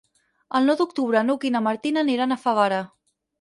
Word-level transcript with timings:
El 0.59 0.63
nou 0.69 0.77
d'octubre 0.79 1.21
n'Hug 1.27 1.45
i 1.49 1.51
na 1.57 1.61
Martina 1.67 2.03
aniran 2.07 2.35
a 2.35 2.39
Favara. 2.47 2.81